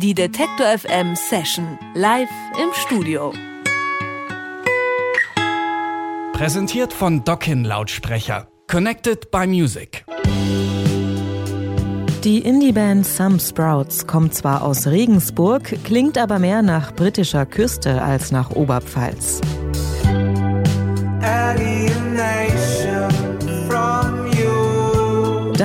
Die 0.00 0.14
Detektor 0.14 0.78
FM 0.78 1.16
Session 1.16 1.76
live 1.94 2.28
im 2.62 2.68
Studio. 2.72 3.32
Präsentiert 6.34 6.92
von 6.92 7.24
Dockin 7.24 7.64
Lautsprecher. 7.64 8.46
Connected 8.68 9.32
by 9.32 9.48
Music. 9.48 10.04
Die 12.22 12.38
Indie-Band 12.38 13.04
Some 13.04 13.40
Sprouts 13.40 14.06
kommt 14.06 14.34
zwar 14.34 14.62
aus 14.62 14.86
Regensburg, 14.86 15.82
klingt 15.82 16.16
aber 16.16 16.38
mehr 16.38 16.62
nach 16.62 16.94
britischer 16.94 17.44
Küste 17.44 18.00
als 18.00 18.30
nach 18.30 18.50
Oberpfalz. 18.52 19.40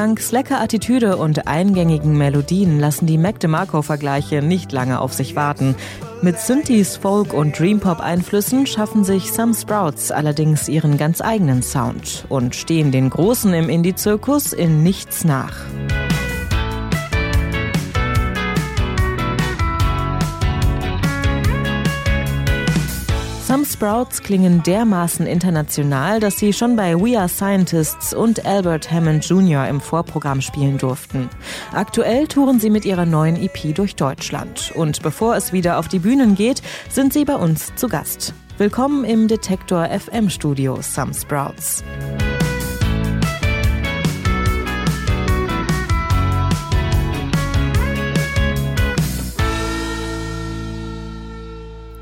Dank 0.04 0.20
slacker 0.20 0.60
Attitüde 0.60 1.16
und 1.16 1.48
eingängigen 1.48 2.18
Melodien 2.18 2.78
lassen 2.78 3.06
die 3.06 3.18
Mac 3.18 3.40
DeMarco-Vergleiche 3.40 4.42
nicht 4.42 4.74
lange 4.74 5.00
auf 5.00 5.14
sich 5.14 5.38
warten. 5.38 5.78
Mit 6.22 6.40
Synthes, 6.40 6.98
Folk 6.98 7.34
und 7.34 7.58
Dreampop-Einflüssen 7.58 8.68
schaffen 8.68 9.06
sich 9.06 9.32
Some 9.32 9.54
Sprouts 9.54 10.12
allerdings 10.12 10.68
ihren 10.68 10.98
ganz 10.98 11.22
eigenen 11.22 11.64
Sound 11.64 12.26
und 12.28 12.54
stehen 12.54 12.92
den 12.92 13.12
Großen 13.12 13.54
im 13.54 13.70
Indie-Zirkus 13.70 14.52
in 14.52 14.84
nichts 14.84 15.24
nach. 15.24 15.56
Some 23.54 23.66
Sprouts 23.66 24.24
klingen 24.24 24.64
dermaßen 24.64 25.28
international, 25.28 26.20
dass 26.20 26.40
sie 26.40 26.54
schon 26.54 26.76
bei 26.76 26.96
We 26.96 27.20
Are 27.20 27.30
Scientists 27.30 28.12
und 28.12 28.44
Albert 28.48 28.92
Hammond 28.92 29.30
Jr. 29.30 29.68
im 29.68 29.80
Vorprogramm 29.80 30.42
spielen 30.42 30.80
durften. 30.80 31.30
Aktuell 31.72 32.28
touren 32.28 32.60
sie 32.60 32.72
mit 32.72 32.84
ihrer 32.84 33.06
neuen 33.06 33.36
EP 33.36 33.76
durch 33.76 33.96
Deutschland. 33.96 34.72
Und 34.74 35.04
bevor 35.04 35.36
es 35.36 35.54
wieder 35.54 35.78
auf 35.78 35.88
die 35.88 36.00
Bühnen 36.00 36.34
geht, 36.34 36.64
sind 36.90 37.14
sie 37.14 37.26
bei 37.26 37.36
uns 37.36 37.76
zu 37.76 37.88
Gast. 37.90 38.34
Willkommen 38.58 39.04
im 39.04 39.28
Detektor 39.28 39.88
FM 39.88 40.32
Studio 40.32 40.80
Some 40.82 41.14
Sprouts. 41.14 41.84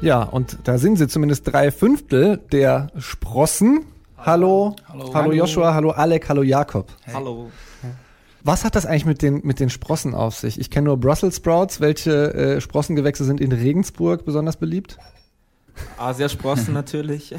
Ja, 0.02 0.24
und 0.24 0.58
da 0.64 0.80
sind 0.80 0.98
sie 0.98 1.08
zumindest 1.08 1.48
drei 1.48 1.72
Fünftel 1.72 2.38
der 2.52 2.92
Sprossen. 2.98 3.86
Hallo, 4.18 4.76
hallo, 4.88 5.14
hallo 5.14 5.32
Joshua, 5.32 5.76
hallo 5.76 5.92
Alec, 5.92 6.28
hallo 6.28 6.42
Jakob. 6.42 6.92
Hey. 7.02 7.14
Hallo. 7.14 7.52
Was 8.44 8.66
hat 8.66 8.76
das 8.76 8.88
eigentlich 8.88 9.06
mit 9.06 9.22
den, 9.22 9.42
mit 9.44 9.60
den 9.60 9.70
Sprossen 9.70 10.16
auf 10.16 10.36
sich? 10.36 10.60
Ich 10.60 10.72
kenne 10.72 10.86
nur 10.86 10.98
Brussels 10.98 11.36
Sprouts. 11.36 11.82
Welche 11.82 12.34
äh, 12.34 12.62
Sprossengewächse 12.62 13.24
sind 13.26 13.40
in 13.40 13.52
Regensburg 13.52 14.26
besonders 14.26 14.58
beliebt? 14.58 14.98
Asiasprossen 16.00 16.74
natürlich. 16.74 17.36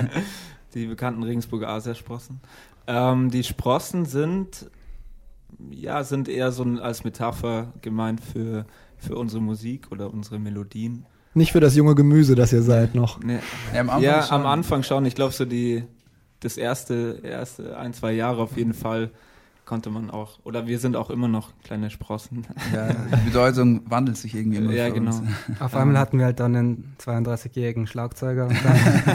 die 0.74 0.86
bekannten 0.86 1.22
Regensburger 1.22 1.68
Asiasprossen. 1.68 2.40
Ähm, 2.86 3.30
die 3.30 3.44
Sprossen 3.44 4.06
sind, 4.06 4.70
ja, 5.70 6.02
sind 6.02 6.30
eher 6.30 6.50
so 6.52 6.64
als 6.64 7.04
Metapher 7.04 7.74
gemeint 7.82 8.22
für, 8.22 8.64
für 8.96 9.16
unsere 9.16 9.42
Musik 9.42 9.92
oder 9.92 10.10
unsere 10.10 10.38
Melodien. 10.38 11.04
Nicht 11.34 11.52
für 11.52 11.60
das 11.60 11.76
junge 11.76 11.94
Gemüse, 11.94 12.34
das 12.34 12.52
ihr 12.52 12.62
seid 12.62 12.94
noch. 12.94 13.20
Nee. 13.20 13.38
Ja, 13.72 13.80
am 13.80 13.90
Anfang, 13.90 14.02
ja, 14.02 14.22
schon. 14.22 14.40
Am 14.40 14.46
Anfang 14.46 14.82
schon. 14.82 15.06
Ich 15.06 15.14
glaube, 15.14 15.32
so 15.32 15.44
die 15.44 15.84
das 16.40 16.56
erste, 16.56 17.20
erste 17.22 17.76
ein, 17.76 17.92
zwei 17.92 18.12
Jahre 18.12 18.42
auf 18.42 18.56
jeden 18.56 18.74
Fall 18.74 19.10
konnte 19.70 19.90
man 19.90 20.10
auch, 20.10 20.40
oder 20.42 20.66
wir 20.66 20.80
sind 20.80 20.96
auch 20.96 21.10
immer 21.10 21.28
noch 21.28 21.52
kleine 21.62 21.90
Sprossen. 21.90 22.44
Ja, 22.74 22.88
die 22.92 23.26
Bedeutung 23.26 23.82
wandelt 23.88 24.16
sich 24.16 24.34
irgendwie 24.34 24.56
immer. 24.56 24.72
Ja, 24.72 24.88
genau. 24.88 25.16
Uns. 25.16 25.22
Auf 25.60 25.76
einmal 25.76 25.96
hatten 25.96 26.18
wir 26.18 26.24
halt 26.24 26.40
dann 26.40 26.56
einen 26.56 26.96
32-jährigen 26.98 27.86
Schlagzeuger. 27.86 28.48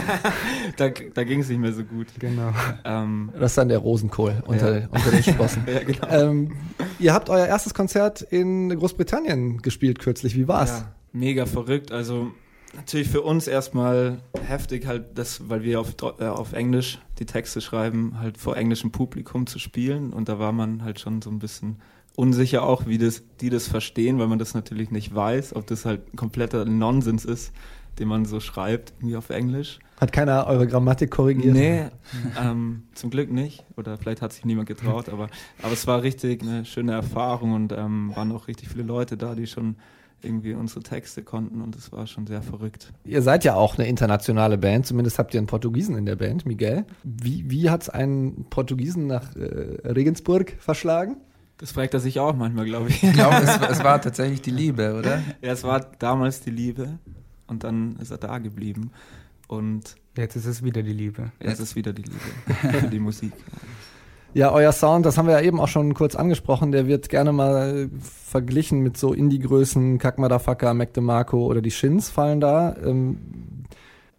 da 0.78 0.88
da 0.88 1.24
ging 1.24 1.40
es 1.40 1.50
nicht 1.50 1.58
mehr 1.58 1.74
so 1.74 1.84
gut. 1.84 2.06
Genau. 2.18 2.52
Ähm, 2.86 3.32
das 3.38 3.52
ist 3.52 3.58
dann 3.58 3.68
der 3.68 3.80
Rosenkohl 3.80 4.42
unter, 4.46 4.80
ja. 4.80 4.86
unter 4.88 5.10
den 5.10 5.22
Sprossen. 5.22 5.62
ja, 5.70 5.80
genau. 5.80 6.08
Ähm, 6.08 6.52
ihr 6.98 7.12
habt 7.12 7.28
euer 7.28 7.44
erstes 7.44 7.74
Konzert 7.74 8.22
in 8.22 8.70
Großbritannien 8.70 9.58
gespielt 9.58 9.98
kürzlich. 9.98 10.36
Wie 10.36 10.48
war's? 10.48 10.70
Ja 10.70 10.95
mega 11.16 11.46
verrückt. 11.46 11.92
Also 11.92 12.32
natürlich 12.74 13.08
für 13.08 13.22
uns 13.22 13.46
erstmal 13.46 14.18
heftig, 14.46 14.86
halt 14.86 15.18
das, 15.18 15.48
weil 15.48 15.62
wir 15.62 15.80
auf, 15.80 15.94
äh, 16.18 16.24
auf 16.24 16.52
Englisch 16.52 16.98
die 17.18 17.26
Texte 17.26 17.60
schreiben, 17.60 18.18
halt 18.20 18.38
vor 18.38 18.56
englischem 18.56 18.92
Publikum 18.92 19.46
zu 19.46 19.58
spielen. 19.58 20.12
Und 20.12 20.28
da 20.28 20.38
war 20.38 20.52
man 20.52 20.84
halt 20.84 21.00
schon 21.00 21.22
so 21.22 21.30
ein 21.30 21.38
bisschen 21.38 21.76
unsicher 22.14 22.62
auch, 22.62 22.86
wie 22.86 22.98
das, 22.98 23.22
die 23.40 23.50
das 23.50 23.68
verstehen, 23.68 24.18
weil 24.18 24.26
man 24.26 24.38
das 24.38 24.54
natürlich 24.54 24.90
nicht 24.90 25.14
weiß, 25.14 25.54
ob 25.54 25.66
das 25.66 25.84
halt 25.84 26.00
kompletter 26.16 26.64
Nonsens 26.64 27.24
ist, 27.24 27.52
den 27.98 28.08
man 28.08 28.24
so 28.24 28.40
schreibt, 28.40 28.92
irgendwie 28.98 29.16
auf 29.16 29.30
Englisch. 29.30 29.78
Hat 29.98 30.12
keiner 30.12 30.46
eure 30.46 30.66
Grammatik 30.66 31.10
korrigiert? 31.10 31.54
Nee, 31.54 31.86
ähm, 32.38 32.82
zum 32.92 33.08
Glück 33.08 33.30
nicht. 33.30 33.64
Oder 33.76 33.96
vielleicht 33.96 34.20
hat 34.20 34.32
sich 34.32 34.44
niemand 34.44 34.68
getraut, 34.68 35.08
aber, 35.08 35.28
aber 35.62 35.72
es 35.72 35.86
war 35.86 36.02
richtig 36.02 36.42
eine 36.42 36.66
schöne 36.66 36.92
Erfahrung 36.92 37.52
und 37.52 37.72
ähm, 37.72 38.14
waren 38.14 38.32
auch 38.32 38.48
richtig 38.48 38.68
viele 38.68 38.84
Leute 38.84 39.16
da, 39.16 39.34
die 39.34 39.46
schon 39.46 39.76
irgendwie 40.26 40.54
unsere 40.54 40.82
Texte 40.82 41.22
konnten 41.22 41.62
und 41.62 41.76
es 41.76 41.92
war 41.92 42.06
schon 42.06 42.26
sehr 42.26 42.42
verrückt. 42.42 42.92
Ihr 43.04 43.22
seid 43.22 43.44
ja 43.44 43.54
auch 43.54 43.78
eine 43.78 43.88
internationale 43.88 44.58
Band, 44.58 44.86
zumindest 44.86 45.18
habt 45.18 45.32
ihr 45.34 45.38
einen 45.38 45.46
Portugiesen 45.46 45.96
in 45.96 46.04
der 46.04 46.16
Band, 46.16 46.44
Miguel. 46.44 46.84
Wie, 47.04 47.48
wie 47.50 47.70
hat 47.70 47.82
es 47.82 47.88
einen 47.88 48.46
Portugiesen 48.50 49.06
nach 49.06 49.34
äh, 49.36 49.88
Regensburg 49.88 50.56
verschlagen? 50.58 51.16
Das 51.58 51.72
fragt 51.72 51.94
er 51.94 52.00
sich 52.00 52.20
auch 52.20 52.36
manchmal, 52.36 52.66
glaube 52.66 52.90
ich. 52.90 53.02
Ich 53.02 53.12
glaube, 53.14 53.36
es, 53.36 53.56
es, 53.70 53.82
war 53.82 54.00
tatsächlich 54.00 54.42
die 54.42 54.50
Liebe, 54.50 54.94
oder? 54.98 55.22
Ja, 55.40 55.52
es 55.52 55.64
war 55.64 55.80
damals 55.98 56.40
die 56.40 56.50
Liebe 56.50 56.98
und 57.46 57.64
dann 57.64 57.96
ist 57.96 58.10
er 58.10 58.18
da 58.18 58.38
geblieben. 58.38 58.90
Und 59.48 59.96
jetzt 60.16 60.36
ist 60.36 60.44
es 60.44 60.62
wieder 60.62 60.82
die 60.82 60.92
Liebe. 60.92 61.30
Jetzt, 61.38 61.48
jetzt 61.48 61.60
ist 61.60 61.68
es 61.70 61.76
wieder 61.76 61.92
die 61.92 62.02
Liebe 62.02 62.80
für 62.80 62.88
die 62.88 62.98
Musik. 62.98 63.32
Ja, 64.36 64.52
euer 64.52 64.72
Sound, 64.72 65.06
das 65.06 65.16
haben 65.16 65.28
wir 65.28 65.32
ja 65.32 65.40
eben 65.40 65.58
auch 65.58 65.66
schon 65.66 65.94
kurz 65.94 66.14
angesprochen, 66.14 66.70
der 66.70 66.86
wird 66.86 67.08
gerne 67.08 67.32
mal 67.32 67.88
verglichen 67.98 68.82
mit 68.82 68.98
so 68.98 69.14
Indie-Größen, 69.14 69.96
Kack 69.96 70.18
Motherfucker, 70.18 70.74
Mac 70.74 70.92
DeMarco 70.92 71.46
oder 71.46 71.62
die 71.62 71.70
Shins 71.70 72.10
fallen 72.10 72.38
da. 72.38 72.76
Ähm, 72.84 73.16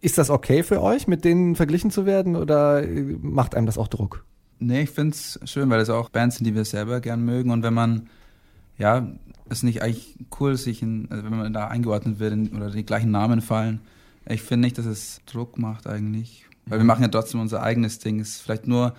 ist 0.02 0.18
das 0.18 0.32
okay 0.32 0.64
für 0.64 0.82
euch, 0.82 1.08
mit 1.08 1.24
denen 1.24 1.56
verglichen 1.56 1.92
zu 1.92 2.08
werden 2.08 2.36
oder 2.36 2.82
macht 3.22 3.54
einem 3.54 3.68
das 3.68 3.78
auch 3.78 3.88
Druck? 3.88 4.26
Nee, 4.58 4.82
ich 4.82 4.90
finde 4.90 5.12
es 5.12 5.40
schön, 5.46 5.70
weil 5.70 5.78
das 5.78 5.92
auch 5.92 6.10
Bands 6.10 6.38
sind, 6.38 6.46
die 6.46 6.56
wir 6.56 6.66
selber 6.66 7.00
gern 7.00 7.24
mögen 7.24 7.52
und 7.52 7.62
wenn 7.62 7.76
man, 7.76 8.10
ja, 8.80 9.08
ist 9.52 9.62
nicht 9.62 9.84
eigentlich 9.84 10.18
cool, 10.40 10.58
sich 10.58 10.82
in, 10.82 11.10
also 11.12 11.26
wenn 11.26 11.38
man 11.38 11.54
da 11.54 11.68
eingeordnet 11.68 12.18
wird 12.18 12.34
in, 12.34 12.56
oder 12.56 12.72
die 12.72 12.88
gleichen 12.88 13.12
Namen 13.12 13.42
fallen. 13.42 13.82
Ich 14.28 14.42
finde 14.42 14.66
nicht, 14.66 14.80
dass 14.80 14.88
es 14.88 15.22
Druck 15.28 15.60
macht 15.60 15.86
eigentlich, 15.86 16.48
weil 16.66 16.80
wir 16.80 16.86
machen 16.86 17.04
ja 17.04 17.08
trotzdem 17.08 17.40
unser 17.40 17.62
eigenes 17.62 18.00
Ding. 18.00 18.20
Es 18.20 18.30
ist 18.30 18.42
vielleicht 18.42 18.66
nur 18.68 18.96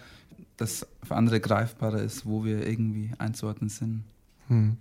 das 0.59 0.87
für 1.03 1.17
andere 1.17 1.41
greifbarer 1.41 2.03
ist, 2.03 2.27
wo 2.27 2.45
wir 2.45 2.67
irgendwie 2.67 3.13
einzuordnen 3.17 3.71
sind. 3.71 4.05
Hm. 4.49 4.77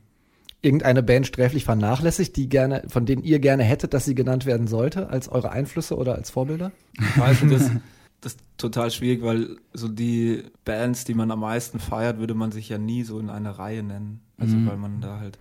Irgendeine 0.61 1.03
Band 1.03 1.27
sträflich 1.27 1.63
vernachlässigt, 1.63 2.35
die 2.35 2.49
gerne, 2.49 2.83
von 2.87 3.05
denen 3.05 3.23
ihr 3.23 3.39
gerne 3.39 3.63
hättet, 3.63 3.93
dass 3.93 4.05
sie 4.05 4.15
genannt 4.15 4.45
werden 4.45 4.67
sollte, 4.67 5.09
als 5.09 5.29
eure 5.29 5.51
Einflüsse 5.51 5.95
oder 5.95 6.15
als 6.15 6.31
Vorbilder? 6.31 6.71
Also 7.21 7.45
das, 7.47 7.69
das 8.21 8.33
ist 8.33 8.41
total 8.57 8.89
schwierig, 8.89 9.21
weil 9.21 9.57
so 9.73 9.87
die 9.87 10.43
Bands, 10.65 11.05
die 11.05 11.13
man 11.13 11.29
am 11.29 11.41
meisten 11.41 11.79
feiert, 11.79 12.17
würde 12.17 12.33
man 12.33 12.51
sich 12.51 12.69
ja 12.69 12.79
nie 12.79 13.03
so 13.03 13.19
in 13.19 13.29
eine 13.29 13.59
Reihe 13.59 13.83
nennen. 13.83 14.19
Also 14.39 14.57
mhm. 14.57 14.67
weil 14.67 14.77
man 14.77 14.99
da 14.99 15.19
halt, 15.19 15.37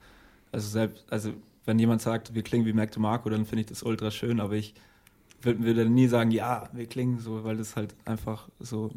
also 0.52 0.68
selbst, 0.68 1.04
also 1.10 1.32
wenn 1.64 1.78
jemand 1.78 2.02
sagt, 2.02 2.34
wir 2.34 2.42
klingen 2.42 2.66
wie 2.66 2.74
Mac 2.74 2.92
DeMarco, 2.92 3.30
dann 3.30 3.46
finde 3.46 3.62
ich 3.62 3.66
das 3.66 3.82
ultra 3.82 4.10
schön, 4.10 4.38
aber 4.38 4.54
ich 4.54 4.74
würde 5.42 5.88
nie 5.88 6.08
sagen, 6.08 6.30
ja, 6.30 6.68
wir 6.72 6.86
klingen 6.86 7.20
so, 7.20 7.42
weil 7.44 7.56
das 7.56 7.74
halt 7.74 7.94
einfach 8.04 8.48
so 8.60 8.90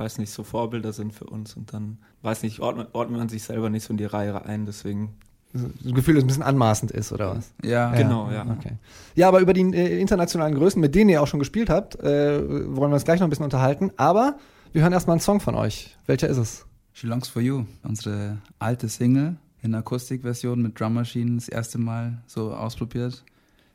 weiß 0.00 0.18
nicht, 0.18 0.32
so 0.32 0.42
Vorbilder 0.42 0.92
sind 0.92 1.12
für 1.12 1.26
uns 1.26 1.54
und 1.54 1.72
dann, 1.72 1.98
weiß 2.22 2.42
nicht, 2.42 2.60
ordnet, 2.60 2.88
ordnet 2.94 3.18
man 3.18 3.28
sich 3.28 3.44
selber 3.44 3.70
nicht 3.70 3.84
so 3.84 3.92
in 3.92 3.98
die 3.98 4.04
Reihe 4.04 4.44
ein, 4.44 4.66
deswegen 4.66 5.18
das 5.52 5.62
Gefühl, 5.94 6.14
dass 6.14 6.22
es 6.22 6.24
ein 6.24 6.26
bisschen 6.28 6.42
anmaßend 6.44 6.92
ist, 6.92 7.12
oder 7.12 7.36
was? 7.36 7.52
Ja, 7.64 7.90
genau, 7.90 8.30
ja. 8.30 8.46
Okay. 8.50 8.76
Ja, 9.16 9.26
aber 9.26 9.40
über 9.40 9.52
die 9.52 9.62
äh, 9.62 10.00
internationalen 10.00 10.54
Größen, 10.54 10.80
mit 10.80 10.94
denen 10.94 11.10
ihr 11.10 11.20
auch 11.20 11.26
schon 11.26 11.40
gespielt 11.40 11.68
habt, 11.68 11.96
äh, 11.96 12.40
wollen 12.76 12.90
wir 12.90 12.94
uns 12.94 13.04
gleich 13.04 13.18
noch 13.18 13.26
ein 13.26 13.30
bisschen 13.30 13.44
unterhalten. 13.44 13.90
Aber 13.96 14.38
wir 14.72 14.82
hören 14.82 14.92
erstmal 14.92 15.14
einen 15.14 15.20
Song 15.20 15.40
von 15.40 15.56
euch. 15.56 15.96
Welcher 16.06 16.28
ist 16.28 16.36
es? 16.36 16.66
She 16.92 17.08
Longs 17.08 17.28
for 17.28 17.42
You, 17.42 17.64
unsere 17.82 18.38
alte 18.60 18.88
Single 18.88 19.36
in 19.62 19.74
Akustikversion 19.74 20.62
mit 20.62 20.78
Drum 20.78 20.94
Machine, 20.94 21.34
das 21.34 21.48
erste 21.48 21.78
Mal 21.78 22.22
so 22.26 22.54
ausprobiert. 22.54 23.24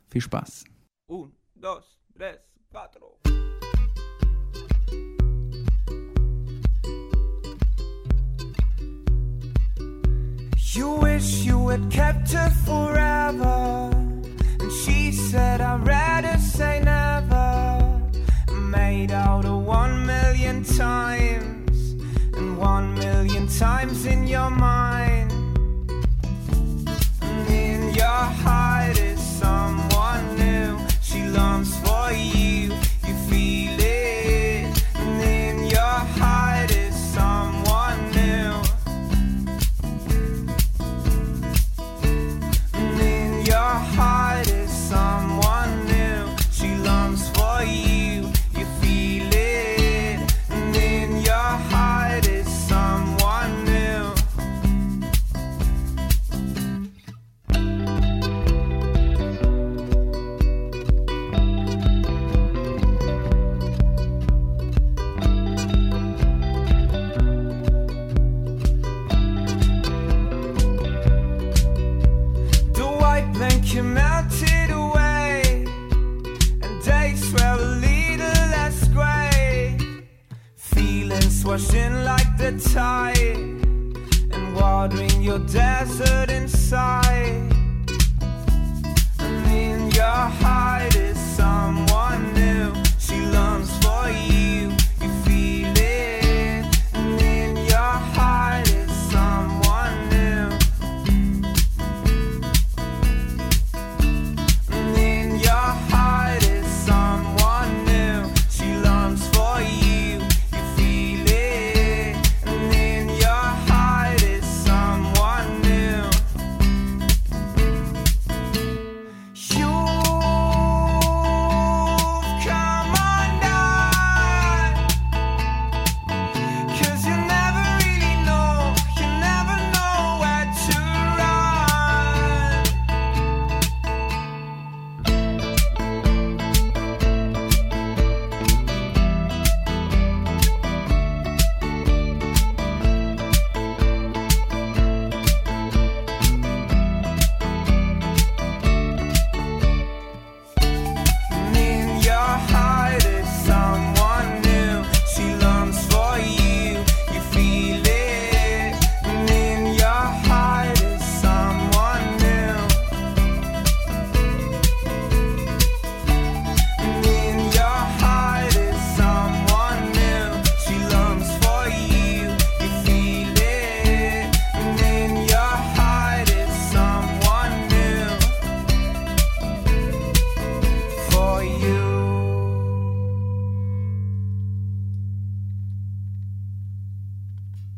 Viel 0.10 0.22
Spaß. 0.22 0.64
Un, 1.10 1.32
dos, 1.56 2.00
tres, 2.16 2.38
cuatro. 2.72 3.15
You 10.76 10.90
wish 10.90 11.46
you 11.46 11.70
had 11.70 11.90
kept 11.90 12.34
her 12.34 12.50
forever. 12.66 13.90
And 14.60 14.72
she 14.84 15.14
said, 15.14 15.62
I'd 15.62 15.88
rather 15.88 16.38
say 16.38 16.82
never. 16.84 18.02
Made 18.52 19.12
out 19.12 19.46
of 19.46 19.64
one 19.64 20.06
million 20.06 20.66
times, 20.66 21.96
and 22.36 22.58
one 22.58 22.94
million 22.96 23.48
times 23.48 24.06
in 24.06 24.25
Feelings 81.06 81.46
washing 81.46 82.04
like 82.04 82.36
the 82.36 82.52
tide. 82.74 83.38
And 84.34 84.56
watering 84.56 85.22
your 85.22 85.38
desert 85.38 86.32
inside. 86.32 87.54
And 89.20 89.52
in 89.52 89.92
your 89.92 90.24
heart 90.42 90.96
is 90.96 91.20
someone 91.20 92.34
new. 92.34 92.74
She 92.98 93.22
longs 93.28 93.70
for 93.86 94.10
you. 94.10 94.65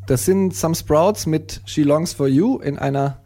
Das 0.08 0.24
sind 0.24 0.56
Some 0.56 0.74
Sprouts 0.74 1.26
mit 1.26 1.62
She 1.66 1.84
Longs 1.84 2.14
for 2.14 2.30
You 2.30 2.60
in 2.60 2.80
einer 2.80 3.20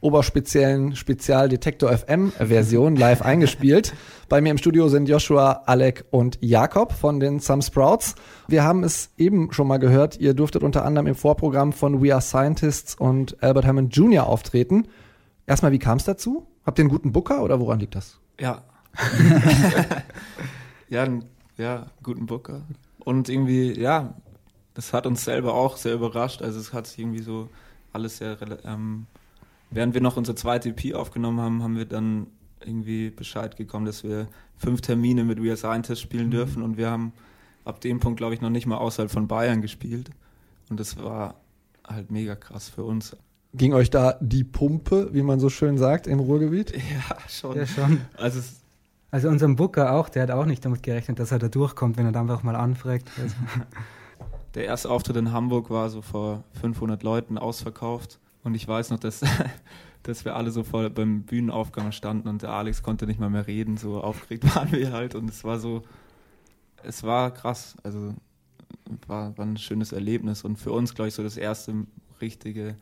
oberspeziellen 0.00 0.94
Spezialdetektor 0.94 1.90
FM 1.90 2.30
Version 2.30 2.94
live 2.94 3.22
eingespielt. 3.22 3.92
Bei 4.28 4.40
mir 4.40 4.52
im 4.52 4.58
Studio 4.58 4.88
sind 4.88 5.08
Joshua, 5.08 5.64
Alec 5.66 6.04
und 6.10 6.38
Jakob 6.40 6.92
von 6.92 7.18
den 7.18 7.40
Some 7.40 7.62
Sprouts. 7.62 8.14
Wir 8.46 8.62
haben 8.62 8.84
es 8.84 9.10
eben 9.18 9.52
schon 9.52 9.66
mal 9.66 9.78
gehört, 9.78 10.20
ihr 10.20 10.32
durftet 10.32 10.62
unter 10.62 10.84
anderem 10.84 11.08
im 11.08 11.16
Vorprogramm 11.16 11.72
von 11.72 12.00
We 12.00 12.12
Are 12.12 12.22
Scientists 12.22 12.94
und 12.94 13.42
Albert 13.42 13.66
Hammond 13.66 13.96
Jr. 13.96 14.24
auftreten. 14.24 14.86
Erstmal, 15.48 15.72
wie 15.72 15.80
kam 15.80 15.98
es 15.98 16.04
dazu? 16.04 16.46
Habt 16.64 16.78
ihr 16.78 16.84
einen 16.84 16.90
guten 16.90 17.10
Booker 17.10 17.42
oder 17.42 17.58
woran 17.58 17.80
liegt 17.80 17.96
das? 17.96 18.20
Ja. 18.38 18.62
ja, 20.88 21.02
einen, 21.02 21.24
ja, 21.56 21.86
guten 22.04 22.26
Booker. 22.26 22.62
Und 23.00 23.28
irgendwie, 23.28 23.76
ja, 23.76 24.14
das 24.80 24.94
hat 24.94 25.06
uns 25.06 25.24
selber 25.24 25.52
auch 25.52 25.76
sehr 25.76 25.92
überrascht. 25.92 26.40
Also 26.40 26.58
es 26.58 26.72
hat 26.72 26.86
sich 26.86 27.00
irgendwie 27.00 27.20
so 27.22 27.50
alles 27.92 28.16
sehr, 28.16 28.38
ähm, 28.64 29.04
während 29.70 29.92
wir 29.92 30.00
noch 30.00 30.16
unsere 30.16 30.34
zweite 30.34 30.70
EP 30.70 30.94
aufgenommen 30.94 31.38
haben, 31.38 31.62
haben 31.62 31.76
wir 31.76 31.84
dann 31.84 32.28
irgendwie 32.64 33.10
Bescheid 33.10 33.58
gekommen, 33.58 33.84
dass 33.84 34.04
wir 34.04 34.26
fünf 34.56 34.80
Termine 34.80 35.24
mit 35.24 35.42
We 35.42 35.48
Are 35.48 35.56
Scientists 35.58 36.00
spielen 36.00 36.30
dürfen 36.30 36.62
und 36.62 36.78
wir 36.78 36.90
haben 36.90 37.12
ab 37.66 37.82
dem 37.82 38.00
Punkt, 38.00 38.16
glaube 38.16 38.32
ich, 38.32 38.40
noch 38.40 38.48
nicht 38.48 38.66
mal 38.66 38.78
außerhalb 38.78 39.10
von 39.10 39.28
Bayern 39.28 39.60
gespielt. 39.60 40.08
Und 40.70 40.80
das 40.80 40.96
war 40.96 41.34
halt 41.86 42.10
mega 42.10 42.34
krass 42.34 42.70
für 42.70 42.84
uns. 42.84 43.14
Ging 43.52 43.74
euch 43.74 43.90
da 43.90 44.16
die 44.22 44.44
Pumpe, 44.44 45.12
wie 45.12 45.22
man 45.22 45.40
so 45.40 45.50
schön 45.50 45.76
sagt, 45.76 46.06
im 46.06 46.20
Ruhrgebiet? 46.20 46.72
Ja, 46.74 47.16
schon. 47.28 47.54
Ja, 47.54 47.66
schon. 47.66 48.00
Also 48.16 48.38
es, 48.38 48.62
Also 49.10 49.28
unserem 49.28 49.56
Booker 49.56 49.92
auch, 49.92 50.08
der 50.08 50.22
hat 50.22 50.30
auch 50.30 50.46
nicht 50.46 50.64
damit 50.64 50.82
gerechnet, 50.82 51.18
dass 51.18 51.32
er 51.32 51.38
da 51.38 51.48
durchkommt, 51.48 51.98
wenn 51.98 52.06
er 52.06 52.12
dann 52.12 52.30
einfach 52.30 52.42
mal 52.42 52.56
anfragt. 52.56 53.10
Also, 53.20 53.34
Der 54.54 54.64
erste 54.64 54.90
Auftritt 54.90 55.16
in 55.16 55.32
Hamburg 55.32 55.70
war 55.70 55.90
so 55.90 56.02
vor 56.02 56.44
500 56.60 57.02
Leuten 57.02 57.38
ausverkauft. 57.38 58.18
Und 58.42 58.54
ich 58.54 58.66
weiß 58.66 58.90
noch, 58.90 58.98
dass, 58.98 59.22
dass 60.02 60.24
wir 60.24 60.34
alle 60.34 60.50
so 60.50 60.64
vor 60.64 60.88
beim 60.90 61.22
Bühnenaufgang 61.22 61.92
standen 61.92 62.28
und 62.28 62.42
der 62.42 62.50
Alex 62.50 62.82
konnte 62.82 63.06
nicht 63.06 63.20
mal 63.20 63.30
mehr 63.30 63.46
reden. 63.46 63.76
So 63.76 64.00
aufgeregt 64.00 64.44
waren 64.56 64.72
wir 64.72 64.92
halt. 64.92 65.14
Und 65.14 65.30
es 65.30 65.44
war 65.44 65.58
so, 65.58 65.82
es 66.82 67.02
war 67.04 67.32
krass. 67.32 67.76
Also 67.82 68.14
war, 69.06 69.36
war 69.38 69.46
ein 69.46 69.56
schönes 69.56 69.92
Erlebnis. 69.92 70.42
Und 70.42 70.56
für 70.56 70.72
uns, 70.72 70.94
glaube 70.94 71.08
ich, 71.08 71.14
so 71.14 71.22
das 71.22 71.36
erste 71.36 71.86
richtige 72.20 72.76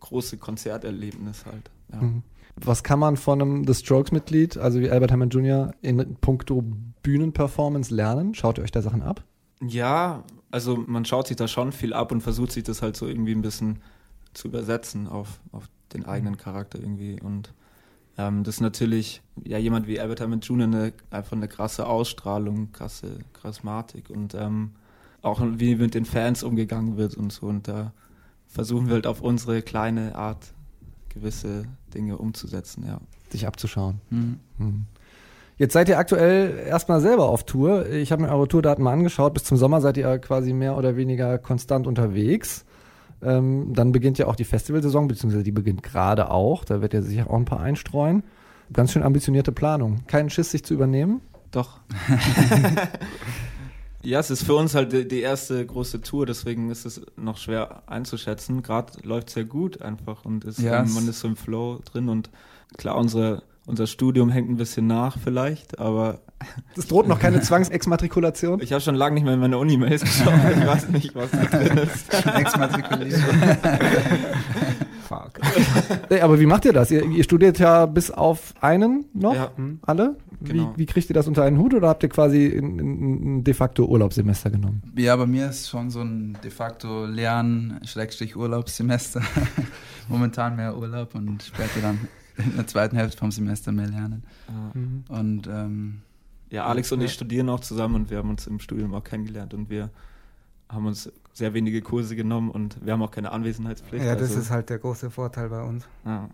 große 0.00 0.38
Konzerterlebnis 0.38 1.46
halt. 1.46 1.70
Ja. 1.92 2.00
Mhm. 2.00 2.22
Was 2.56 2.82
kann 2.82 2.98
man 2.98 3.16
von 3.16 3.40
einem 3.40 3.66
The 3.66 3.74
Strokes-Mitglied, 3.74 4.58
also 4.58 4.80
wie 4.80 4.90
Albert 4.90 5.12
Hammond 5.12 5.32
Jr., 5.32 5.72
in 5.82 6.16
puncto 6.16 6.64
Bühnenperformance 7.02 7.94
lernen? 7.94 8.34
Schaut 8.34 8.58
ihr 8.58 8.64
euch 8.64 8.72
da 8.72 8.82
Sachen 8.82 9.02
ab? 9.02 9.24
Ja, 9.62 10.24
also 10.50 10.76
man 10.86 11.04
schaut 11.04 11.26
sich 11.26 11.36
da 11.36 11.46
schon 11.46 11.72
viel 11.72 11.92
ab 11.92 12.12
und 12.12 12.22
versucht 12.22 12.52
sich 12.52 12.64
das 12.64 12.82
halt 12.82 12.96
so 12.96 13.06
irgendwie 13.06 13.34
ein 13.34 13.42
bisschen 13.42 13.80
zu 14.32 14.48
übersetzen 14.48 15.06
auf, 15.06 15.40
auf 15.52 15.68
den 15.92 16.06
eigenen 16.06 16.36
Charakter 16.36 16.78
irgendwie. 16.78 17.20
Und 17.20 17.52
ähm, 18.16 18.42
das 18.44 18.56
ist 18.56 18.60
natürlich, 18.60 19.22
ja, 19.44 19.58
jemand 19.58 19.86
wie 19.86 20.00
Albert 20.00 20.20
Hammond 20.20 20.44
Jr. 20.44 20.66
Eine, 20.66 20.92
einfach 21.10 21.36
eine 21.36 21.48
krasse 21.48 21.86
Ausstrahlung, 21.86 22.72
krasse 22.72 23.18
Charismatik 23.34 24.10
und 24.10 24.34
ähm, 24.34 24.72
auch 25.22 25.40
wie 25.42 25.74
mit 25.76 25.94
den 25.94 26.06
Fans 26.06 26.42
umgegangen 26.42 26.96
wird 26.96 27.14
und 27.14 27.32
so. 27.32 27.46
Und 27.46 27.68
da 27.68 27.92
versuchen 28.46 28.86
wir 28.86 28.94
halt 28.94 29.06
auf 29.06 29.20
unsere 29.20 29.62
kleine 29.62 30.14
Art 30.14 30.54
gewisse 31.10 31.64
Dinge 31.94 32.16
umzusetzen, 32.16 32.84
ja. 32.86 33.00
Sich 33.30 33.46
abzuschauen. 33.46 34.00
Mhm. 34.10 34.40
Hm. 34.58 34.86
Jetzt 35.60 35.74
seid 35.74 35.90
ihr 35.90 35.98
aktuell 35.98 36.58
erstmal 36.66 37.02
selber 37.02 37.28
auf 37.28 37.44
Tour. 37.44 37.86
Ich 37.90 38.12
habe 38.12 38.22
mir 38.22 38.30
eure 38.30 38.48
Tourdaten 38.48 38.82
mal 38.82 38.94
angeschaut. 38.94 39.34
Bis 39.34 39.44
zum 39.44 39.58
Sommer 39.58 39.82
seid 39.82 39.98
ihr 39.98 40.18
quasi 40.18 40.54
mehr 40.54 40.74
oder 40.78 40.96
weniger 40.96 41.36
konstant 41.36 41.86
unterwegs. 41.86 42.64
Ähm, 43.22 43.74
dann 43.74 43.92
beginnt 43.92 44.16
ja 44.16 44.26
auch 44.26 44.36
die 44.36 44.44
Festivalsaison, 44.44 45.06
beziehungsweise 45.06 45.44
die 45.44 45.52
beginnt 45.52 45.82
gerade 45.82 46.30
auch. 46.30 46.64
Da 46.64 46.80
wird 46.80 46.94
ihr 46.94 47.02
sicher 47.02 47.28
auch 47.28 47.36
ein 47.36 47.44
paar 47.44 47.60
einstreuen. 47.60 48.22
Ganz 48.72 48.92
schön 48.92 49.02
ambitionierte 49.02 49.52
Planung. 49.52 49.98
Keinen 50.06 50.30
Schiss, 50.30 50.50
sich 50.50 50.64
zu 50.64 50.72
übernehmen? 50.72 51.20
Doch. 51.50 51.80
ja, 54.02 54.18
es 54.20 54.30
ist 54.30 54.44
für 54.44 54.54
uns 54.54 54.74
halt 54.74 54.92
die, 54.94 55.06
die 55.06 55.20
erste 55.20 55.66
große 55.66 56.00
Tour, 56.00 56.24
deswegen 56.24 56.70
ist 56.70 56.86
es 56.86 57.02
noch 57.16 57.36
schwer 57.36 57.82
einzuschätzen. 57.86 58.62
Gerade 58.62 58.94
läuft 59.02 59.28
es 59.28 59.34
sehr 59.34 59.44
gut 59.44 59.82
einfach 59.82 60.24
und 60.24 60.44
ist, 60.44 60.58
Ja, 60.60 60.78
ähm, 60.78 60.86
es- 60.86 60.94
man 60.94 61.06
ist 61.06 61.20
so 61.20 61.28
im 61.28 61.36
Flow 61.36 61.80
drin 61.84 62.08
und 62.08 62.30
klar, 62.78 62.96
unsere, 62.96 63.42
unser 63.66 63.86
Studium 63.86 64.30
hängt 64.30 64.50
ein 64.50 64.56
bisschen 64.56 64.86
nach 64.86 65.18
vielleicht, 65.18 65.78
aber 65.78 66.20
Es 66.76 66.86
droht 66.86 67.08
noch 67.08 67.18
keine 67.18 67.40
Zwangsexmatrikulation. 67.40 68.60
ich 68.62 68.72
habe 68.72 68.80
schon 68.80 68.94
lange 68.94 69.14
nicht 69.14 69.24
mehr 69.24 69.34
in 69.34 69.40
meine 69.40 69.58
Uni-Mails 69.58 70.02
geschaut. 70.02 70.32
Ich 70.58 70.66
weiß 70.66 70.88
nicht, 70.88 71.14
was 71.14 71.30
da 71.30 71.44
drin 71.44 71.78
ist. 71.78 72.14
Exmatrikuliert. 72.26 73.20
fuck. 75.10 75.40
Ey, 76.08 76.20
aber 76.20 76.38
wie 76.38 76.46
macht 76.46 76.64
ihr 76.64 76.72
das? 76.72 76.90
Ihr, 76.90 77.04
ihr 77.04 77.24
studiert 77.24 77.58
ja 77.58 77.86
bis 77.86 78.10
auf 78.10 78.54
einen 78.60 79.06
noch? 79.12 79.34
Ja, 79.34 79.50
Alle? 79.82 80.16
Genau. 80.42 80.72
Wie, 80.76 80.78
wie 80.82 80.86
kriegt 80.86 81.10
ihr 81.10 81.14
das 81.14 81.26
unter 81.26 81.42
einen 81.42 81.58
Hut 81.58 81.74
oder 81.74 81.88
habt 81.88 82.02
ihr 82.02 82.08
quasi 82.08 82.46
ein, 82.46 82.78
ein, 82.78 83.38
ein 83.38 83.44
de 83.44 83.52
facto 83.52 83.84
Urlaubssemester 83.84 84.50
genommen? 84.50 84.82
Ja, 84.96 85.16
bei 85.16 85.26
mir 85.26 85.50
ist 85.50 85.68
schon 85.68 85.90
so 85.90 86.00
ein 86.00 86.38
de 86.42 86.50
facto 86.50 87.04
Lern-, 87.06 87.80
Schrägstrich 87.84 88.36
Urlaubssemester. 88.36 89.20
Momentan 90.08 90.56
mehr 90.56 90.76
Urlaub 90.76 91.14
und 91.14 91.42
später 91.42 91.80
dann 91.82 92.08
in 92.36 92.56
der 92.56 92.66
zweiten 92.66 92.96
Hälfte 92.96 93.18
vom 93.18 93.30
Semester 93.30 93.72
mehr 93.72 93.88
lernen. 93.88 94.24
ja. 94.48 95.16
Und 95.16 95.46
ähm, 95.46 96.02
ja, 96.50 96.66
Alex 96.66 96.90
und 96.90 97.00
ich 97.00 97.12
studieren 97.12 97.48
auch 97.48 97.60
zusammen 97.60 97.94
und 97.94 98.10
wir 98.10 98.18
haben 98.18 98.30
uns 98.30 98.46
im 98.46 98.58
Studium 98.58 98.92
auch 98.94 99.04
kennengelernt 99.04 99.54
und 99.54 99.70
wir 99.70 99.90
haben 100.68 100.86
uns 100.86 101.12
sehr 101.32 101.54
wenige 101.54 101.80
Kurse 101.80 102.16
genommen 102.16 102.50
und 102.50 102.84
wir 102.84 102.92
haben 102.92 103.02
auch 103.02 103.10
keine 103.10 103.30
Anwesenheitspflicht. 103.30 104.04
Ja, 104.04 104.14
das 104.14 104.30
also, 104.30 104.40
ist 104.40 104.50
halt 104.50 104.68
der 104.68 104.78
große 104.78 105.10
Vorteil 105.10 105.48
bei 105.48 105.62
uns. 105.62 105.86
ja. 106.04 106.28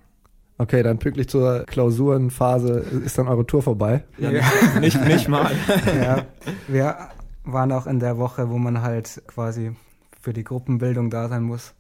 Okay, 0.59 0.83
dann 0.83 0.99
pünktlich 0.99 1.29
zur 1.29 1.65
Klausurenphase 1.67 2.79
ist 3.05 3.19
dann 3.19 3.29
eure 3.29 3.47
Tour 3.47 3.62
vorbei. 3.62 4.05
Ja, 4.17 4.31
Nicht, 4.31 4.81
nicht, 4.81 5.05
nicht 5.05 5.29
mal. 5.29 5.50
ja, 6.00 6.25
wir 6.67 6.97
waren 7.45 7.73
auch 7.73 7.87
in 7.87 8.00
der 8.00 8.17
Woche, 8.17 8.49
wo 8.49 8.57
man 8.57 8.81
halt 8.81 9.23
quasi 9.26 9.76
für 10.19 10.33
die 10.33 10.45
Gruppenbildung 10.45 11.11
da 11.11 11.29
sein 11.29 11.43
muss, 11.43 11.75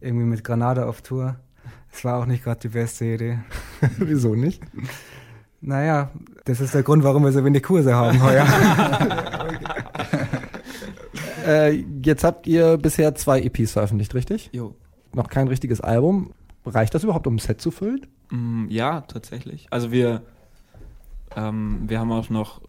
irgendwie 0.00 0.26
mit 0.26 0.44
Granada 0.44 0.86
auf 0.86 1.02
Tour. 1.02 1.36
Es 1.92 2.04
war 2.04 2.18
auch 2.18 2.26
nicht 2.26 2.42
gerade 2.44 2.60
die 2.60 2.68
beste 2.68 3.04
Idee. 3.04 3.38
Wieso 3.98 4.34
nicht? 4.34 4.60
Naja, 5.60 6.10
das 6.44 6.60
ist 6.60 6.74
der 6.74 6.82
Grund, 6.82 7.04
warum 7.04 7.24
wir 7.24 7.32
so 7.32 7.44
wenig 7.44 7.62
Kurse 7.62 7.94
haben 7.94 8.22
heuer. 8.22 8.46
Äh, 11.46 11.84
jetzt 12.02 12.24
habt 12.24 12.46
ihr 12.46 12.78
bisher 12.78 13.14
zwei 13.14 13.42
EPs 13.42 13.72
veröffentlicht, 13.72 14.14
richtig? 14.14 14.48
Jo. 14.52 14.74
Noch 15.12 15.28
kein 15.28 15.46
richtiges 15.48 15.80
Album. 15.82 16.32
Reicht 16.64 16.94
das 16.94 17.04
überhaupt, 17.04 17.26
um 17.26 17.34
ein 17.34 17.38
Set 17.38 17.60
zu 17.60 17.70
füllen? 17.70 18.06
Mm, 18.30 18.64
Ja, 18.70 19.02
tatsächlich. 19.02 19.66
Also 19.70 19.92
wir, 19.92 20.22
ähm, 21.36 21.82
wir 21.86 22.00
haben 22.00 22.10
auch 22.12 22.30
noch 22.30 22.62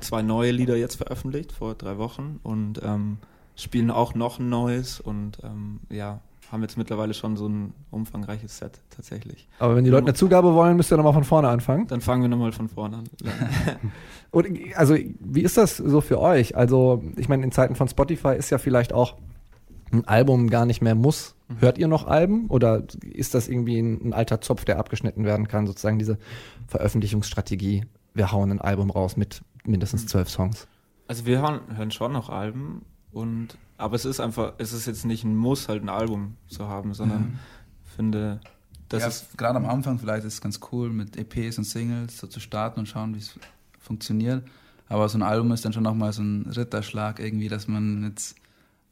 zwei 0.00 0.22
neue 0.22 0.52
Lieder 0.52 0.76
jetzt 0.76 0.94
veröffentlicht 0.96 1.50
vor 1.50 1.74
drei 1.74 1.98
Wochen 1.98 2.38
und 2.44 2.80
ähm, 2.84 3.18
spielen 3.56 3.90
auch 3.90 4.14
noch 4.14 4.38
ein 4.38 4.48
neues 4.48 5.00
und 5.00 5.38
ähm, 5.42 5.80
ja, 5.90 6.20
haben 6.52 6.62
jetzt 6.62 6.76
mittlerweile 6.76 7.14
schon 7.14 7.36
so 7.36 7.48
ein 7.48 7.72
umfangreiches 7.90 8.58
Set 8.58 8.80
tatsächlich. 8.94 9.48
Aber 9.58 9.74
wenn 9.74 9.84
die 9.84 9.90
Leute 9.90 10.04
eine 10.04 10.14
Zugabe 10.14 10.52
wollen, 10.52 10.76
müsst 10.76 10.92
ihr 10.92 10.98
nochmal 10.98 11.14
von 11.14 11.24
vorne 11.24 11.48
anfangen. 11.48 11.86
Dann 11.86 12.02
fangen 12.02 12.20
wir 12.20 12.28
nochmal 12.28 12.52
von 12.52 12.68
vorne 12.68 12.98
an. 12.98 13.04
Und 14.30 14.46
also, 14.76 14.94
wie 14.94 15.40
ist 15.40 15.56
das 15.56 15.78
so 15.78 16.02
für 16.02 16.20
euch? 16.20 16.54
Also, 16.54 17.02
ich 17.16 17.30
meine, 17.30 17.42
in 17.44 17.52
Zeiten 17.52 17.74
von 17.74 17.88
Spotify 17.88 18.36
ist 18.36 18.50
ja 18.50 18.58
vielleicht 18.58 18.92
auch 18.92 19.16
ein 19.92 20.06
Album 20.06 20.50
gar 20.50 20.66
nicht 20.66 20.82
mehr 20.82 20.94
muss. 20.94 21.34
Hört 21.58 21.78
ihr 21.78 21.88
noch 21.88 22.06
Alben 22.06 22.48
oder 22.48 22.82
ist 23.02 23.34
das 23.34 23.48
irgendwie 23.48 23.78
ein, 23.78 24.08
ein 24.08 24.12
alter 24.12 24.40
Zopf, 24.40 24.64
der 24.64 24.78
abgeschnitten 24.78 25.24
werden 25.24 25.48
kann, 25.48 25.66
sozusagen 25.66 25.98
diese 25.98 26.18
Veröffentlichungsstrategie? 26.66 27.84
Wir 28.14 28.32
hauen 28.32 28.50
ein 28.50 28.60
Album 28.60 28.90
raus 28.90 29.16
mit 29.16 29.42
mindestens 29.64 30.06
zwölf 30.06 30.28
Songs. 30.28 30.66
Also 31.08 31.26
wir 31.26 31.40
hören, 31.40 31.60
hören 31.76 31.90
schon 31.90 32.12
noch 32.12 32.30
Alben 32.30 32.82
und 33.12 33.58
aber 33.82 33.96
es 33.96 34.04
ist 34.04 34.20
einfach, 34.20 34.52
es 34.58 34.72
ist 34.72 34.86
jetzt 34.86 35.04
nicht 35.04 35.24
ein 35.24 35.34
Muss, 35.34 35.68
halt 35.68 35.82
ein 35.82 35.88
Album 35.88 36.36
zu 36.46 36.68
haben, 36.68 36.94
sondern 36.94 37.38
finde, 37.96 38.40
das 38.88 39.02
ja, 39.02 39.08
ist 39.08 39.36
gerade 39.36 39.56
am 39.56 39.66
Anfang 39.66 39.98
vielleicht 39.98 40.24
ist 40.24 40.34
es 40.34 40.40
ganz 40.40 40.60
cool, 40.70 40.90
mit 40.90 41.16
EPs 41.16 41.58
und 41.58 41.64
Singles 41.64 42.18
so 42.18 42.26
zu 42.26 42.40
starten 42.40 42.80
und 42.80 42.86
schauen, 42.86 43.14
wie 43.14 43.18
es 43.18 43.38
funktioniert. 43.80 44.44
Aber 44.88 45.08
so 45.08 45.18
ein 45.18 45.22
Album 45.22 45.50
ist 45.52 45.64
dann 45.64 45.72
schon 45.72 45.82
nochmal 45.82 46.12
so 46.12 46.22
ein 46.22 46.46
Ritterschlag 46.46 47.18
irgendwie, 47.18 47.48
dass 47.48 47.66
man 47.66 48.04
jetzt 48.04 48.36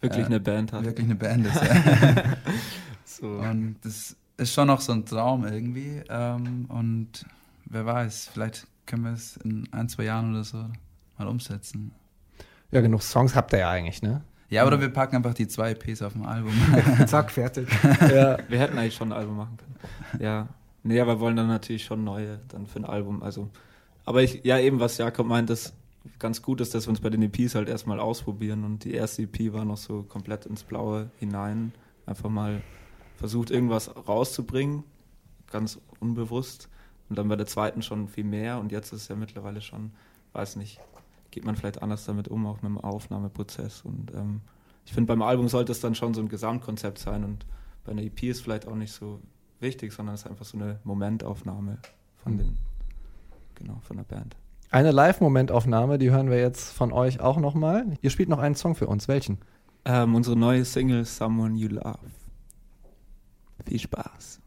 wirklich 0.01 0.25
äh, 0.25 0.27
eine 0.27 0.41
Band 0.41 0.73
hat. 0.73 0.85
wirklich 0.85 1.07
eine 1.07 1.17
Band 1.17 1.47
ist. 1.47 1.61
Ja. 1.63 2.25
So. 3.05 3.27
und 3.27 3.77
das 3.83 4.17
ist 4.37 4.55
schon 4.55 4.69
noch 4.69 4.81
so 4.81 4.93
ein 4.93 5.05
Traum 5.05 5.45
irgendwie. 5.45 6.03
Ähm, 6.09 6.67
und 6.69 7.27
wer 7.67 7.85
weiß, 7.85 8.31
vielleicht 8.33 8.67
können 8.87 9.05
wir 9.05 9.13
es 9.13 9.37
in 9.39 9.69
ein, 9.73 9.89
zwei 9.89 10.05
Jahren 10.05 10.31
oder 10.31 10.45
so 10.45 10.65
mal 11.19 11.29
umsetzen. 11.29 11.93
Ja, 12.71 12.81
genug 12.81 13.03
Songs 13.03 13.35
habt 13.35 13.53
ihr 13.53 13.59
ja 13.59 13.71
eigentlich, 13.71 14.01
ne? 14.01 14.23
Ja, 14.51 14.67
oder 14.67 14.81
wir 14.81 14.89
packen 14.89 15.17
einfach 15.17 15.33
die 15.33 15.47
zwei 15.47 15.71
EPs 15.71 16.03
auf 16.03 16.13
dem 16.13 16.27
Album. 16.27 16.53
Zack, 17.07 17.31
fertig. 17.33 17.69
ja. 18.01 18.37
Wir 18.49 18.59
hätten 18.59 18.77
eigentlich 18.77 18.97
schon 18.97 19.13
ein 19.13 19.19
Album 19.19 19.37
machen 19.37 19.57
können. 19.57 20.23
Ja. 20.23 20.49
Nee, 20.83 21.01
aber 21.01 21.17
wir 21.17 21.21
wollen 21.21 21.37
dann 21.37 21.47
natürlich 21.47 21.85
schon 21.85 22.03
neue 22.03 22.41
dann 22.49 22.67
für 22.67 22.81
ein 22.81 22.85
Album. 22.85 23.23
Also, 23.23 23.49
aber 24.05 24.23
ich, 24.23 24.41
ja, 24.45 24.59
eben, 24.59 24.81
was 24.81 24.99
Jakob 24.99 25.27
meint, 25.27 25.51
ist 25.51 25.75
ganz 26.19 26.43
gut 26.43 26.61
ist, 26.61 26.75
dass 26.75 26.87
wir 26.87 26.91
uns 26.91 27.01
bei 27.01 27.11
den 27.11 27.23
EPs 27.23 27.55
halt 27.55 27.69
erstmal 27.69 28.01
ausprobieren. 28.01 28.65
Und 28.65 28.85
die 28.85 28.95
erste 28.95 29.23
EP 29.23 29.53
war 29.53 29.65
noch 29.65 29.77
so 29.77 30.03
komplett 30.03 30.47
ins 30.47 30.65
Blaue 30.65 31.11
hinein. 31.19 31.73
Einfach 32.07 32.29
mal 32.29 32.63
versucht, 33.17 33.51
irgendwas 33.51 33.95
rauszubringen, 34.09 34.83
ganz 35.53 35.79
unbewusst. 36.01 36.69
Und 37.09 37.19
dann 37.19 37.29
bei 37.29 37.37
der 37.37 37.47
zweiten 37.47 37.83
schon 37.83 38.09
viel 38.09 38.25
mehr. 38.25 38.59
Und 38.59 38.73
jetzt 38.73 38.93
ist 38.93 39.03
es 39.03 39.09
ja 39.09 39.15
mittlerweile 39.15 39.61
schon, 39.61 39.93
weiß 40.33 40.57
nicht, 40.57 40.81
geht 41.31 41.45
man 41.45 41.57
vielleicht 41.57 41.83
anders 41.83 42.05
damit 42.05 42.29
um, 42.29 42.47
auch 42.47 42.63
mit 42.63 42.71
dem 42.71 42.79
Aufnahmeprozess. 42.79 43.83
Und 43.83 44.13
ähm, 44.15 44.41
ich 44.85 44.93
finde, 44.93 45.09
beim 45.09 45.23
Album 45.23 45.49
sollte 45.49 45.73
es 45.73 45.81
dann 45.81 45.95
schon 45.95 46.15
so 46.15 46.21
ein 46.21 46.29
Gesamtkonzept 46.29 46.99
sein. 46.99 47.25
Und 47.25 47.47
bei 47.85 47.93
einer 47.93 48.03
EP 48.03 48.23
ist 48.25 48.43
vielleicht 48.43 48.67
auch 48.67 48.75
nicht 48.75 48.93
so 48.93 49.21
wichtig, 49.61 49.93
sondern 49.93 50.15
es 50.15 50.23
ist 50.23 50.31
einfach 50.31 50.45
so 50.45 50.59
eine 50.59 50.81
Momentaufnahme 50.85 51.79
von 52.23 52.39
den, 52.39 52.59
genau, 53.55 53.79
von 53.83 53.97
der 53.97 54.05
Band. 54.05 54.37
Eine 54.71 54.93
Live-Momentaufnahme, 54.93 55.99
die 55.99 56.11
hören 56.11 56.31
wir 56.31 56.39
jetzt 56.39 56.73
von 56.73 56.93
euch 56.93 57.21
auch 57.21 57.39
nochmal. 57.39 57.87
Ihr 58.03 58.11
spielt 58.11 58.29
noch 58.29 58.39
einen 58.39 58.55
Song 58.55 58.75
für 58.77 58.87
uns. 58.87 59.09
Welchen? 59.09 59.39
Ähm, 59.85 60.15
unsere 60.15 60.37
neue 60.37 60.65
Single 60.65 61.05
Someone 61.05 61.57
You 61.57 61.69
Love. 61.69 61.99
Viel 63.67 63.79
Spaß. 63.79 64.41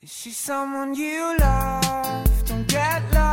Is 0.00 0.12
she 0.22 0.30
someone 0.30 0.94
you 0.94 1.36
love? 1.38 2.28
Don't 2.44 2.66
get 2.66 3.02
lost 3.14 3.31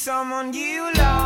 someone 0.00 0.54
you 0.54 0.90
lost? 0.94 1.19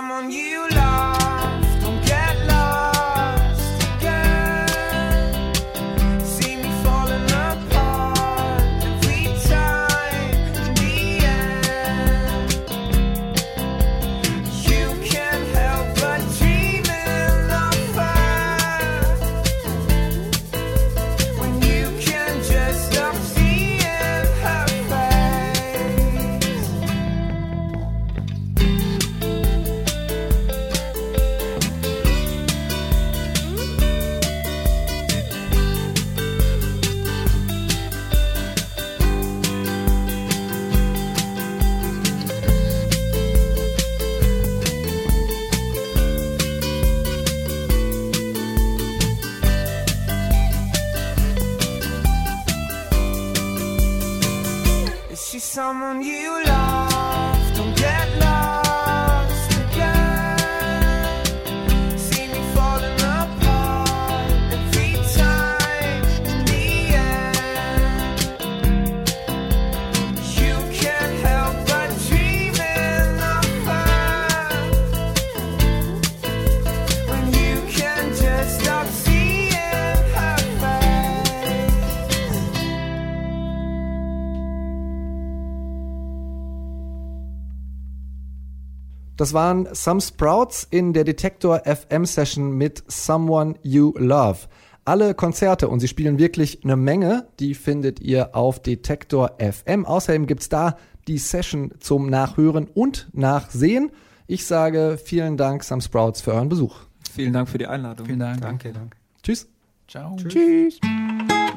I'm 0.00 0.10
on 0.12 0.30
you 0.30 0.69
Das 89.20 89.34
waren 89.34 89.68
Some 89.74 90.00
Sprouts 90.00 90.66
in 90.70 90.94
der 90.94 91.04
Detektor 91.04 91.60
FM 91.66 92.06
Session 92.06 92.52
mit 92.56 92.82
Someone 92.90 93.52
You 93.62 93.92
Love. 93.98 94.38
Alle 94.86 95.12
Konzerte 95.12 95.68
und 95.68 95.80
sie 95.80 95.88
spielen 95.88 96.18
wirklich 96.18 96.64
eine 96.64 96.74
Menge, 96.74 97.28
die 97.38 97.54
findet 97.54 98.00
ihr 98.00 98.34
auf 98.34 98.62
Detektor 98.62 99.32
FM. 99.38 99.84
Außerdem 99.84 100.26
gibt's 100.26 100.48
da 100.48 100.78
die 101.06 101.18
Session 101.18 101.70
zum 101.80 102.08
Nachhören 102.08 102.66
und 102.72 103.10
Nachsehen. 103.12 103.90
Ich 104.26 104.46
sage 104.46 104.98
vielen 105.04 105.36
Dank, 105.36 105.64
Some 105.64 105.82
Sprouts, 105.82 106.22
für 106.22 106.32
euren 106.32 106.48
Besuch. 106.48 106.76
Vielen 107.12 107.34
Dank 107.34 107.50
für 107.50 107.58
die 107.58 107.66
Einladung. 107.66 108.06
Vielen 108.06 108.20
Dank. 108.20 108.40
Danke, 108.40 108.72
danke. 108.72 108.96
Tschüss. 109.22 109.46
Ciao. 109.86 110.16
Tschüss. 110.16 110.80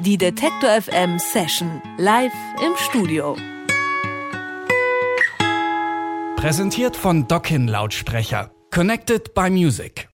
Die 0.04 0.18
Detektor 0.18 0.68
FM 0.82 1.18
Session 1.18 1.80
live 1.96 2.34
im 2.62 2.72
Studio. 2.76 3.34
Präsentiert 6.44 6.94
von 6.94 7.26
Dockin 7.26 7.68
Lautsprecher. 7.68 8.50
Connected 8.70 9.32
by 9.32 9.48
Music. 9.48 10.10